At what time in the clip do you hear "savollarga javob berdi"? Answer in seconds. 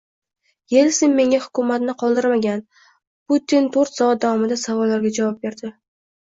4.63-5.73